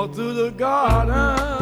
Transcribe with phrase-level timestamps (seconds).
[0.00, 1.59] walk through the garden.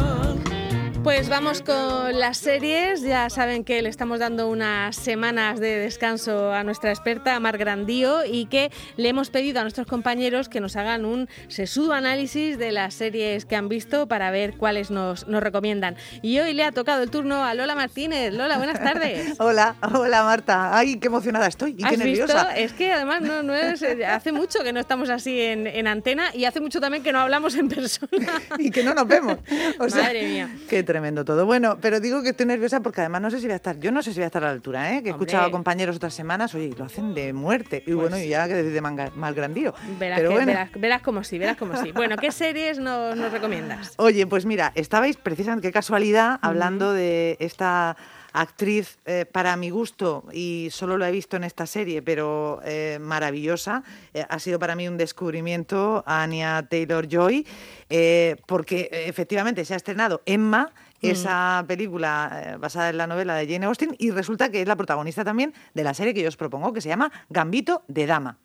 [1.19, 3.01] Pues vamos con las series.
[3.01, 8.23] Ya saben que le estamos dando unas semanas de descanso a nuestra experta, Mar Grandío,
[8.25, 12.71] y que le hemos pedido a nuestros compañeros que nos hagan un sesudo análisis de
[12.71, 15.97] las series que han visto para ver cuáles nos, nos recomiendan.
[16.21, 18.33] Y hoy le ha tocado el turno a Lola Martínez.
[18.33, 19.35] Lola, buenas tardes.
[19.41, 20.77] Hola, hola Marta.
[20.77, 22.45] Ay, qué emocionada estoy y qué ¿Has nerviosa.
[22.45, 22.49] visto?
[22.55, 25.85] Es que además no, no es, eh, hace mucho que no estamos así en, en
[25.85, 28.09] antena y hace mucho también que no hablamos en persona.
[28.57, 29.37] Y que no nos vemos.
[29.79, 30.49] O sea, Madre mía.
[30.69, 31.45] Qué tremendo todo.
[31.45, 33.91] Bueno, pero digo que estoy nerviosa porque además no sé si voy a estar, yo
[33.91, 35.03] no sé si voy a estar a la altura, ¿eh?
[35.03, 35.25] Que he Hombre.
[35.25, 37.83] escuchado a compañeros otras semanas, oye, lo hacen de muerte.
[37.85, 39.73] Y bueno, y ya que decir de manga- mal grandío.
[39.99, 40.47] Verás, pero que- bueno.
[40.47, 41.91] verás, verás como sí, verás como sí.
[41.91, 43.93] Bueno, ¿qué series nos, nos recomiendas?
[43.97, 47.97] Oye, pues mira, estabais precisamente, qué casualidad, hablando de esta
[48.31, 52.99] actriz eh, para mi gusto, y solo lo he visto en esta serie, pero eh,
[53.01, 53.81] maravillosa.
[54.13, 57.47] Eh, ha sido para mí un descubrimiento, Anya Taylor-Joy,
[57.89, 60.71] eh, porque efectivamente se ha estrenado Emma,
[61.01, 64.75] esa película eh, basada en la novela de Jane Austen, y resulta que es la
[64.75, 68.37] protagonista también de la serie que yo os propongo, que se llama Gambito de Dama.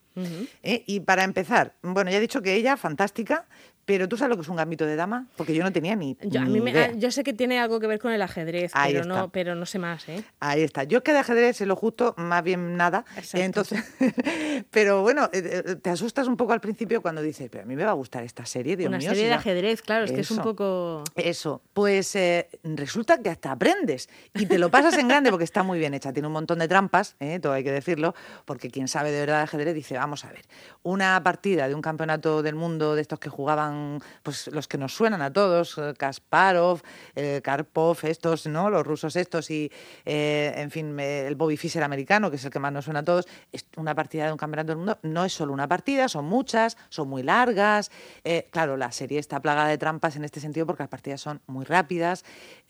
[0.63, 0.85] ¿eh?
[0.87, 3.47] Y para empezar, bueno, ya he dicho que ella, fantástica,
[3.85, 5.27] pero ¿tú sabes lo que es un gambito de dama?
[5.37, 6.91] Porque yo no tenía ni, Yo, a mí me- idea.
[6.93, 9.15] ah, yo sé que tiene algo que ver con el ajedrez, Ahí pero está.
[9.15, 10.25] no, pero no sé más, ¿eh?
[10.41, 10.85] Ahí está.
[10.85, 13.05] Yo es que de ajedrez sé lo justo, más bien nada.
[13.17, 13.39] Exacto.
[13.45, 13.85] Entonces,
[14.71, 17.77] pero bueno, eh, eh, te asustas un poco al principio cuando dices, pero a mí
[17.77, 19.09] me va a gustar esta serie, Dios Una mío.
[19.11, 21.05] serie si de ajedrez, claro, es que es un poco...
[21.17, 25.63] Eso, pues eh, resulta que hasta aprendes y te lo pasas en grande porque está
[25.63, 26.13] muy bien hecha.
[26.13, 29.39] Tiene un montón de trampas, eh, todo hay que decirlo, porque quien sabe de verdad
[29.39, 30.43] de ajedrez dice, vamos a ver,
[30.83, 33.74] una partida de un campeonato del mundo de estos que jugaban,
[34.23, 36.81] pues los que nos suenan a todos, eh, Kasparov,
[37.15, 38.71] eh, Karpov, estos, ¿no?
[38.71, 39.71] Los rusos estos y,
[40.05, 43.05] eh, en fin, el Bobby Fischer americano, que es el que más nos suena a
[43.05, 46.25] todos, es una partida de un campeonato del mundo no es solo una partida, son
[46.25, 47.91] muchas, son muy largas.
[48.25, 51.41] Eh, claro, la serie está plagada de trampas en este sentido porque las partidas son
[51.47, 52.25] muy rápidas,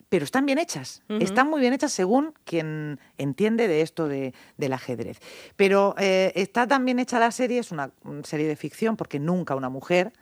[0.09, 1.03] pero están bien hechas.
[1.09, 5.19] Están muy bien hechas según quien entiende de esto de- del ajedrez.
[5.57, 9.19] Pero eh, está tan bien hecha la serie, es una mm, serie de ficción porque
[9.19, 10.13] nunca una mujer,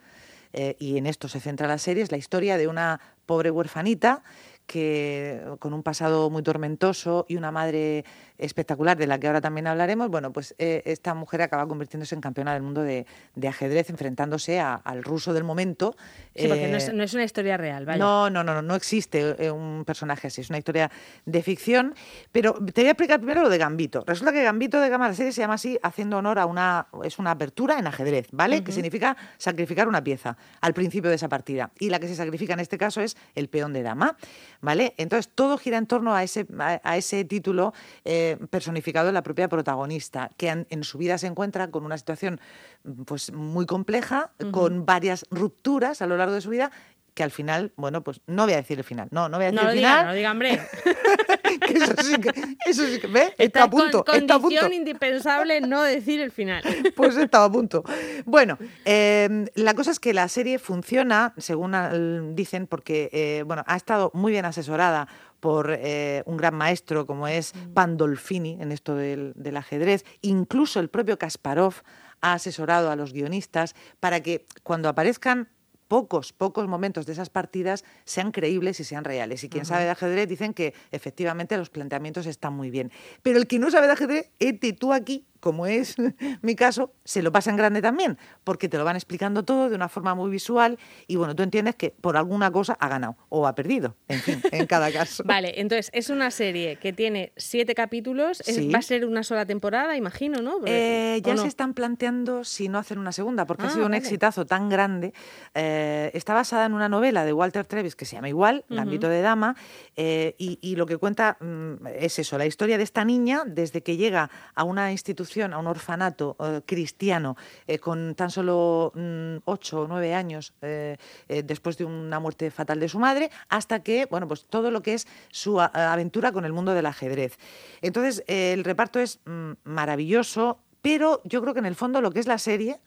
[0.53, 4.23] eh, y en esto se centra la serie, es la historia de una pobre huerfanita
[4.67, 8.05] que con un pasado muy tormentoso y una madre
[8.39, 12.21] espectacular de la que ahora también hablaremos, bueno, pues eh, esta mujer acaba convirtiéndose en
[12.21, 13.07] campeona del mundo de,
[13.37, 15.95] de ajedrez, enfrentándose a- al ruso del momento.
[16.35, 17.99] Sí, porque no, eh, es, no es una historia real, vaya.
[17.99, 20.91] no, no, no, no, no existe eh, un personaje así, es una historia
[21.25, 21.95] de ficción.
[22.33, 24.03] Pero te voy a explicar primero lo de Gambito.
[24.07, 27.19] Resulta que Gambito de Gama, la serie se llama así, haciendo honor a una, es
[27.19, 28.65] una apertura en ajedrez, ¿vale?
[28.65, 31.71] Que significa sacrificar una pieza al principio de esa partida.
[31.79, 34.17] Y la que se sacrifica en este caso es el peón de dama,
[34.63, 34.95] ¿vale?
[34.97, 37.75] Entonces todo gira en torno a ese, a, a ese título
[38.07, 41.99] eh, personificado en la propia protagonista, que en, en su vida se encuentra con una
[41.99, 42.41] situación
[42.85, 46.71] mm, pues muy compleja, con varias rupturas a lo largo de su vida
[47.15, 49.51] que al final, bueno, pues no voy a decir el final, no, no voy a
[49.51, 50.61] decir No lo el diga, final, no lo diga, hombre.
[51.65, 52.31] eso sí que,
[52.67, 53.35] eso sí que.
[53.39, 54.61] Está a punto, con, está a punto.
[54.61, 56.63] condición indispensable no decir el final.
[56.97, 57.83] Pues estaba a punto.
[58.27, 63.77] Bueno, eh, la cosa es que la serie funciona, según dicen, porque eh, bueno, ha
[63.77, 65.09] estado muy bien asesorada
[65.41, 70.05] por eh, un gran maestro como es Pandolfini en esto del, del ajedrez.
[70.21, 71.75] Incluso el propio Kasparov
[72.21, 75.49] ha asesorado a los guionistas para que cuando aparezcan
[75.93, 79.45] pocos, pocos momentos de esas partidas sean creíbles y sean reales.
[79.45, 82.91] Y quien sabe de ajedrez dicen que efectivamente los planteamientos están muy bien.
[83.23, 85.97] Pero el que no sabe de ajedrez, este tú aquí, como es
[86.43, 89.75] mi caso, se lo pasa en grande también, porque te lo van explicando todo de
[89.77, 93.47] una forma muy visual y bueno, tú entiendes que por alguna cosa ha ganado o
[93.47, 95.25] ha perdido, en fin, en cada caso.
[95.27, 98.41] Vale, entonces es una serie que tiene siete capítulos.
[98.47, 98.71] es- Sí.
[98.71, 100.59] Va a ser una sola temporada, imagino, ¿no?
[100.67, 101.43] Eh, ¿O ya no?
[101.43, 104.69] se están planteando si no hacer una segunda, porque ha Ah, sido un exitazo tan
[104.69, 105.13] grande.
[105.55, 109.21] Eh, está basada en una novela de Walter Travis que se llama igual, Gambito de
[109.23, 109.57] Dama,
[109.97, 113.83] eh, y, y lo que cuenta mm, es eso, la historia de esta niña desde
[113.83, 117.37] que llega a una institución, a un orfanato eh, cristiano,
[117.67, 120.99] eh, con tan solo mm, ocho o nueve años eh,
[121.29, 124.95] después de una muerte fatal de su madre, hasta que, bueno, pues todo lo que
[124.95, 127.39] es su aventura con el mundo del ajedrez.
[127.81, 132.21] Entonces, el reparto es mm, maravilloso, pero yo creo que en el fondo lo que
[132.21, 132.81] es la serie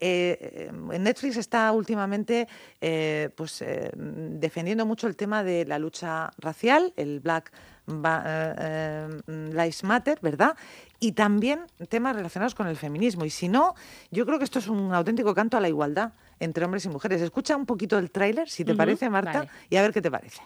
[0.00, 2.48] eh, en Netflix está últimamente
[2.80, 7.52] eh, pues, eh, defendiendo mucho el tema de la lucha racial, el Black
[7.88, 10.56] eh, eh, Lives Matter, ¿verdad?
[11.00, 13.24] Y también temas relacionados con el feminismo.
[13.24, 13.74] Y si no,
[14.10, 17.20] yo creo que esto es un auténtico canto a la igualdad entre hombres y mujeres.
[17.20, 19.50] Escucha un poquito el tráiler, si te parece, Marta, vale.
[19.68, 20.42] y a ver qué te parece.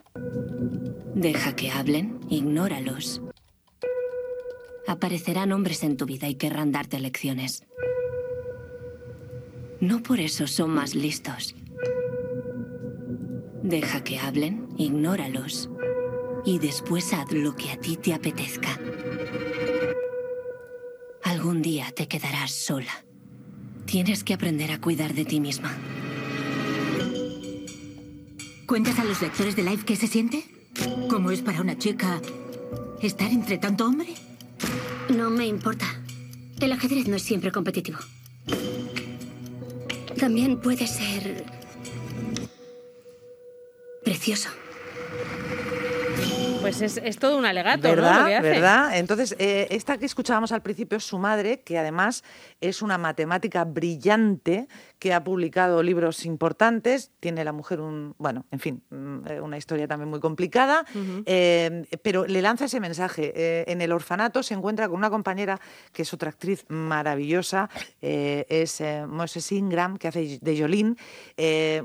[1.15, 3.21] Deja que hablen, ignóralos.
[4.87, 7.65] Aparecerán hombres en tu vida y querrán darte lecciones.
[9.81, 11.55] No por eso son más listos.
[13.63, 15.69] Deja que hablen, ignóralos.
[16.45, 18.79] Y después haz lo que a ti te apetezca.
[21.25, 23.05] Algún día te quedarás sola.
[23.85, 25.77] Tienes que aprender a cuidar de ti misma.
[28.67, 30.45] ¿Cuentas a los lectores de Life qué se siente?
[31.09, 32.21] ¿Cómo es para una chica
[33.03, 34.15] estar entre tanto hombre?
[35.15, 35.87] No me importa.
[36.61, 37.99] El ajedrez no es siempre competitivo.
[40.19, 41.45] También puede ser
[44.03, 44.49] precioso.
[46.67, 48.89] Pues es, es todo un alegato, ¿Verdad?
[48.89, 48.95] ¿no?
[48.97, 52.25] Entonces, eh, esta que escuchábamos al principio es su madre, que además
[52.61, 54.67] es una matemática brillante
[54.99, 57.13] que ha publicado libros importantes.
[57.21, 60.85] Tiene la mujer un, bueno, en fin, mm, una historia también muy complicada,
[61.25, 63.33] eh, pero le lanza ese mensaje.
[63.37, 65.61] Eh, en el orfanato se encuentra con una compañera
[65.93, 67.71] que es otra actriz maravillosa,
[68.01, 70.97] es Moses Ingram, que hace de Jolene,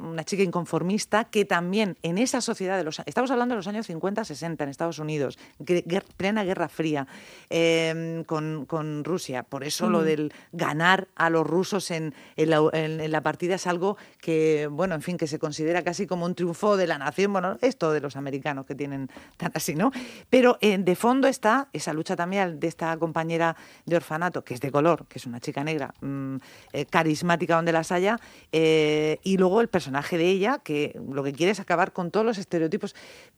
[0.01, 3.88] una chica inconformista que también en esa sociedad de los estamos hablando de los años
[3.88, 5.38] 50-60 en Estados Unidos,
[6.18, 7.07] plena Guerra Fría
[7.50, 9.44] eh, con, con Rusia.
[9.44, 13.56] Por eso lo del ganar a los rusos en, en la, en- en la partida
[13.56, 16.97] es algo que, bueno, en fin, que se considera casi como un triunfo de la
[16.97, 17.33] nación.
[17.33, 19.91] Bueno, esto de los americanos que tienen tan así, ¿no?
[20.29, 24.62] Pero eh, de fondo está esa lucha también de esta compañera de orfanato, que es
[24.62, 26.35] de color, que es una chica negra, mm,
[26.73, 28.19] eh, carismática donde las haya,
[28.51, 32.25] eh, y luego el personaje de ella, que lo que quiere es acabar con todos
[32.25, 32.95] los estereotipos.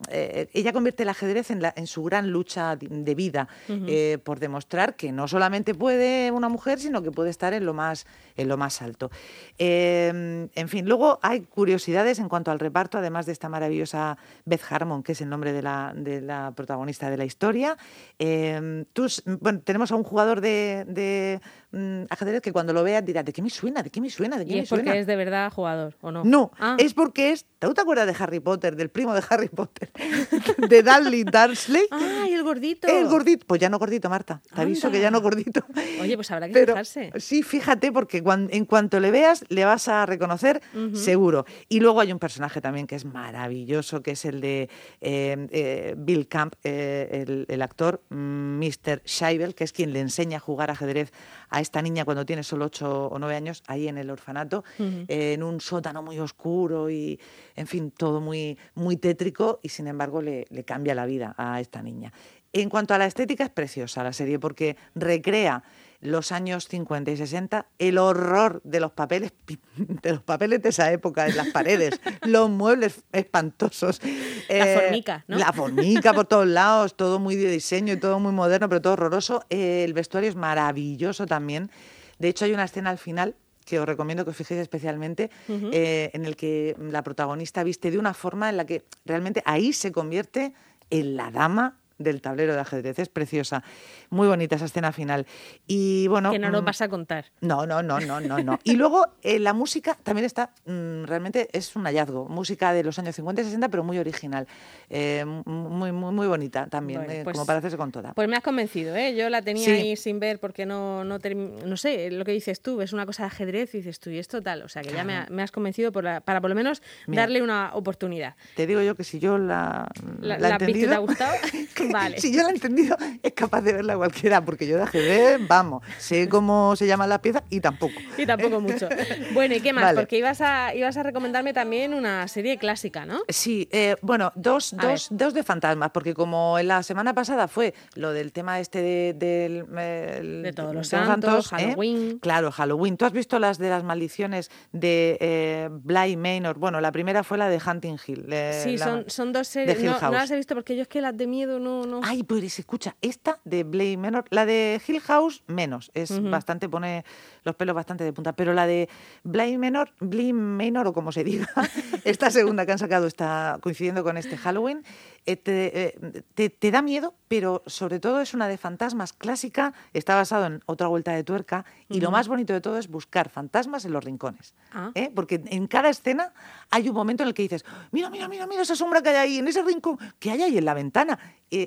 [0.10, 4.40] Eh, ella convierte el ajedrez en, la- en su gran lucha de- vida, eh, por
[4.40, 8.06] demostrar que no solamente puede una mujer, sino que puede estar en lo más,
[8.36, 9.12] en lo más alto.
[9.58, 14.62] Eh, en fin, luego hay curiosidades en cuanto al reparto, además de esta maravillosa Beth
[14.70, 17.78] Harmon, que es el nombre de la, de la protagonista de la historia.
[18.20, 19.08] Eh, tú
[19.40, 21.40] bueno, tenemos a un jugador de, de,
[21.72, 23.84] mm, ajedrez que cuando lo veas dirá, ¿de qué me suena?
[23.84, 24.38] ¿De qué me suena?
[24.38, 25.00] ¿De qué Y me es porque suena?
[25.00, 26.24] es de verdad jugador, ¿o no?
[26.24, 26.76] No, Ah.
[26.80, 27.46] es porque es.
[27.60, 29.92] ¿Tú te acuerdas de Harry Potter, del primo de Harry Potter?
[30.58, 31.84] de Dudley Dursley.
[31.92, 32.88] ¡Ay, el gordito!
[32.88, 33.46] El gordito.
[33.46, 34.42] Pues ya no gordito, Marta.
[34.54, 35.64] Te aviso que ya no gordito.
[36.02, 37.12] Oye, pues habrá que Pero fijarse.
[37.18, 40.62] sí, fíjate, porque en cuanto le veas, le vas a reconocer
[40.94, 41.46] seguro.
[41.70, 44.70] Y luego hay un personaje también que es maravilloso, que es el de
[45.02, 49.02] eh, eh, Bill Camp, eh, el, el actor, mm, Mr.
[49.06, 51.12] Scheibel, que es quien le enseña a jugar ajedrez
[51.50, 55.44] a esta niña cuando tiene solo 8 o 9 años, ahí en el orfanato, en
[55.44, 57.20] un sótano muy oscuro y,
[57.56, 61.60] en fin, todo muy, muy tétrico y sin embargo le, le cambia la vida a
[61.60, 62.14] esta niña.
[62.54, 65.64] En cuanto a la estética, es preciosa la serie porque recrea
[66.04, 69.34] los años 50 y 60, el horror de los papeles
[69.78, 74.02] de los papeles de esa época en las paredes, los muebles espantosos.
[74.50, 75.38] La eh, formica, ¿no?
[75.38, 78.94] La formica por todos lados, todo muy de diseño y todo muy moderno, pero todo
[78.94, 79.44] horroroso.
[79.50, 81.72] Eh, el vestuario es maravilloso también.
[82.20, 83.36] De hecho, hay una escena al final
[83.66, 87.98] que os recomiendo que os fijéis especialmente, eh, en el que la protagonista viste de
[87.98, 90.54] una forma en la que realmente ahí se convierte
[90.94, 93.00] en la dama del tablero de ajedrez.
[93.00, 93.64] Es preciosa,
[94.10, 95.26] muy bonita esa escena final.
[95.68, 97.26] Y bueno, que no nos mm, vas a contar.
[97.42, 98.60] no, no, no, no, no, no.
[98.64, 102.28] Y luego eh, la música también está, mm, realmente es un hallazgo.
[102.30, 104.48] Música de los años 50 y 60, pero muy original.
[104.90, 108.14] Eh, muy, muy, muy bonita también, Bueno, eh, pues- como para hacerse con toda.
[108.14, 109.16] Pues me has convencido, ¿eh?
[109.16, 109.72] Yo la tenía Sí.
[109.72, 111.18] ahí sin ver porque no, no,
[111.66, 114.18] no sé, lo que dices tú, es una cosa de ajedrez y dices tú, y
[114.20, 114.62] esto tal.
[114.64, 116.82] O sea, que ya me, ha- me has convencido por la- para por lo menos
[117.08, 117.24] Mira.
[117.24, 118.36] darle una oportunidad.
[118.56, 119.88] Te digo yo que si yo la,
[120.22, 121.34] La- la la te ha gustado,
[121.92, 122.20] vale.
[122.20, 125.84] si yo la he entendido, es capaz de verla cualquiera, porque yo de ajedrez, vamos,
[125.98, 127.94] sé cómo se llaman las piezas y tampoco.
[128.18, 128.88] Y tampoco mucho.
[129.34, 129.84] Bueno, ¿y qué más?
[129.86, 130.00] Vale.
[130.00, 133.22] Porque ibas a, ibas a recomendarme también una serie clásica, ¿no?
[133.30, 137.74] Sí, eh, bueno, dos, dos, dos de fantasmas, porque como en la semana pasada fue
[137.96, 141.56] lo del tema este de, del, eh, el- De Todos los de Santos, ¿eh?
[141.68, 142.20] Halloween.
[142.20, 142.98] Claro, Halloween.
[142.98, 146.58] ¿Tú has visto las de las maldiciones de eh, Bly Manor?
[146.58, 148.26] Bueno, la primera fue la de Hunting Hill.
[148.64, 149.80] Sí, la- son, son dos de series.
[149.80, 151.86] Hill No, no las he visto porque yo es que las de miedo no.
[151.86, 152.02] no...
[152.04, 157.06] Ay, pues escucha, esta de Blade Manor, la de Hill House menos, es bastante, pone
[157.44, 158.90] los pelos bastante de punta, pero la de
[159.24, 161.48] Blade Manor, Blade Manor o como se diga,
[162.04, 164.84] esta segunda que han sacado está coincidiendo con este Halloween,
[165.26, 169.74] eh, te, eh, te- te da miedo, pero sobre todo es una de fantasmas clásica,
[169.94, 173.30] está basado en otra vuelta de tuerca y lo más bonito de todo es buscar
[173.30, 174.92] fantasmas en los rincones, Ah.
[174.96, 175.12] ¿eh?
[175.16, 176.34] porque en cada escena
[176.70, 179.16] hay un momento en el que dices, mira, mira, mira, mira esa sombra que hay
[179.16, 181.18] ahí, en ese rincón, que hay ahí en la ventana.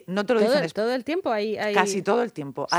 [0.08, 1.56] No te lo todo, dicen todo el tiempo hay.
[1.56, 2.66] hay- Casi todo el tiempo.
[2.68, 2.74] Sí,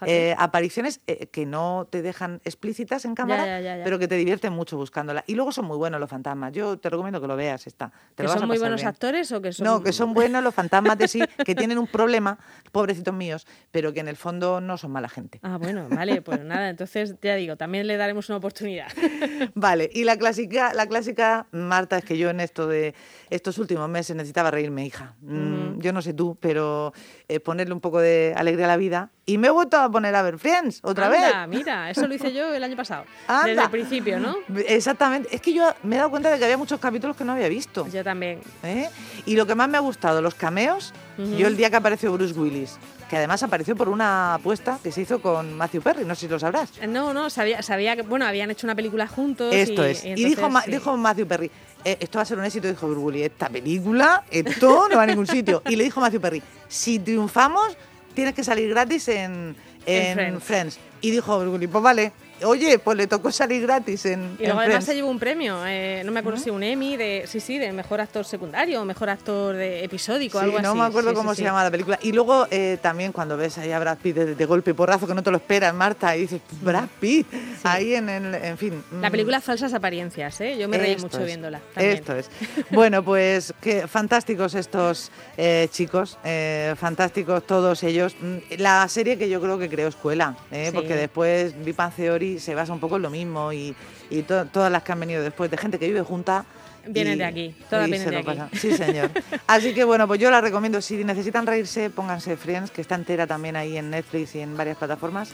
[0.00, 1.00] Hay apariciones
[1.32, 3.84] que no te dejan explícitas en cámara, ya, ya, ya.
[3.84, 5.24] pero que te divierten mucho buscándola.
[5.26, 6.52] Y luego son muy buenos los fantasmas.
[6.52, 7.90] Yo te recomiendo que lo veas esta.
[8.14, 8.88] Te ¿Que son muy buenos bien.
[8.88, 9.64] actores o que son.?
[9.66, 12.38] No, que son buenos, los fantasmas de sí, que tienen un problema,
[12.70, 15.40] pobrecitos míos, pero que en el fondo no son mala gente.
[15.42, 18.88] Ah, bueno, vale, pues nada, entonces ya digo, también le daremos una oportunidad.
[19.54, 22.94] Vale, y la clásica, la clásica, Marta, es que yo en esto de
[23.30, 25.14] estos últimos meses necesitaba reírme, hija.
[25.20, 26.92] Mm, Yo no sé tú, pero
[27.28, 29.10] eh, ponerle un poco de alegría a la vida.
[29.24, 31.58] Y me he vuelto a poner a ver Friends otra Anda, vez.
[31.58, 33.04] Mira, eso lo hice yo el año pasado.
[33.28, 33.46] Anda.
[33.46, 34.36] Desde el principio, ¿no?
[34.66, 35.28] Exactamente.
[35.34, 37.48] Es que yo me he dado cuenta de que había muchos capítulos que no había
[37.48, 37.86] visto.
[37.88, 38.40] Yo también.
[38.64, 38.88] ¿eh?
[39.24, 40.92] Y lo que más me ha gustado, los cameos,
[41.38, 42.76] yo el día que apareció Bruce Willis,
[43.08, 46.28] que además apareció por una apuesta que se hizo con Matthew Perry, no sé si
[46.28, 46.70] lo sabrás.
[46.88, 49.54] No, no, sabía, sabía que, bueno, habían hecho una película juntos.
[49.54, 50.04] Esto y, es.
[50.04, 50.70] Y, entonces, dijo, sí.
[50.70, 51.50] dijo Matthew Perry,
[51.84, 55.02] "Eh, esto va a ser un éxito, dijo Bruce Willis, esta película, esto no va
[55.02, 55.62] a ningún sitio.
[55.68, 57.76] Y le dijo Matthew Perry, si triunfamos,
[58.14, 59.54] tienes que salir gratis en,
[59.86, 60.44] en En Friends.
[60.44, 60.78] Friends.
[61.00, 62.12] Y dijo Bruce Willis, pues vale.
[62.44, 65.64] Oye, pues le tocó salir gratis en, Y en luego además se llevó un premio,
[65.66, 68.84] eh, no me acuerdo si un Emmy, de, sí, sí, de mejor actor secundario o
[68.84, 70.78] mejor actor de episódico, Sí, algo no así.
[70.78, 71.38] me acuerdo Sí, cómo sí.
[71.38, 71.98] se llama la película.
[72.02, 75.06] Y luego eh, también cuando ves ahí a Brad Pitt de, de golpe y porrazo
[75.06, 77.26] que no te lo esperas, Marta, y dices, Brad Pitt,
[77.64, 78.82] ahí en el, en fin.
[79.00, 80.56] La mm, película Falsas Apariencias, ¿eh?
[80.58, 81.60] yo me reí mucho es, viéndola.
[81.74, 81.96] También.
[81.96, 82.30] Esto es.
[82.70, 88.14] Bueno, pues qué fantásticos estos eh, chicos, eh, fantásticos todos ellos.
[88.20, 90.36] Mm, La serie que yo creo que creó escuela,
[90.74, 91.92] porque después Big Bang
[92.38, 93.74] Se basa un poco en lo mismo y,
[94.10, 96.44] y to- todas las que han venido después de gente que vive junta.
[96.84, 98.26] Vienen y- de aquí, todas vienen de aquí.
[98.26, 98.50] pasan.
[98.58, 99.10] Sí, señor.
[99.46, 100.80] Así que bueno, pues yo la recomiendo.
[100.82, 104.76] Si necesitan reírse, pónganse Friends, que está entera también ahí en Netflix y en varias
[104.76, 105.32] plataformas,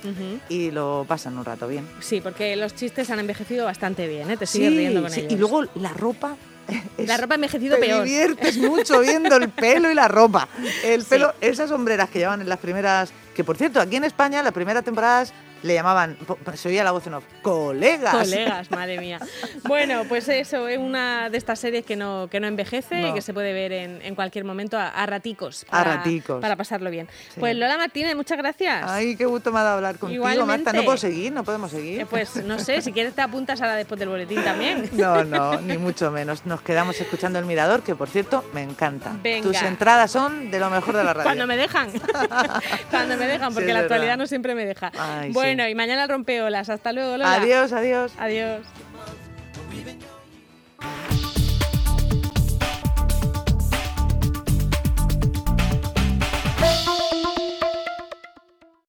[0.50, 1.86] y lo pasan un rato bien.
[2.00, 4.36] Sí, porque los chistes han envejecido bastante bien, ¿eh?
[4.36, 5.32] te sigues Sí, riendo con sí, ellos.
[5.32, 6.36] Y luego la ropa.
[6.98, 8.04] La ropa ha envejecido te peor.
[8.04, 10.48] diviertes mucho viendo el pelo y la ropa.
[10.84, 11.06] El Sí.
[11.08, 13.10] pelo, esas sombreras que llevan en las primeras.
[13.34, 16.16] Que por cierto, aquí en España, las primeras temporadas le llamaban.
[16.54, 17.24] Se oía la voz en off.
[17.42, 18.14] ¡Colegas!
[18.14, 19.18] Colegas, madre mía.
[19.64, 23.08] Bueno, pues eso, es una de estas series que no, que no envejece No.
[23.08, 25.66] y que se puede ver en, en cualquier momento a, a raticos.
[25.70, 26.40] A raticos.
[26.40, 27.08] Para pasarlo bien.
[27.34, 27.40] Sí.
[27.40, 28.84] Pues Lola Martínez, muchas gracias.
[28.88, 30.72] Ay, qué gusto me ha dado hablar contigo, Marta.
[30.72, 32.00] No puedo seguir, no podemos seguir.
[32.02, 34.88] Eh, pues no sé, si quieres te apuntas ahora después del boletín también.
[34.98, 36.44] No, no, ni mucho menos.
[36.44, 39.12] Nos quedamos escuchando el mirador, que por cierto me encanta.
[39.22, 39.46] Venga.
[39.46, 41.24] Tus entradas son de lo mejor de la radio.
[41.24, 41.90] Cuando me dejan.
[42.90, 43.82] Cuando me dejan, Sí, porque es la verdad.
[43.82, 44.90] actualidad no siempre me deja.
[44.98, 45.62] Ay, bueno, sí.
[45.70, 46.68] y mañana rompeolas.
[46.68, 47.34] Hasta luego, Lola.
[47.34, 48.12] Adiós, adiós.
[48.18, 48.66] Adiós.